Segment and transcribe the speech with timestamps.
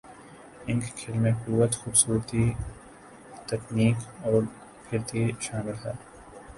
[0.67, 2.43] ان کے کھیل میں قوت، خوبصورتی،
[3.47, 4.41] تکنیک اور
[4.83, 5.93] پھرتی شامل ہے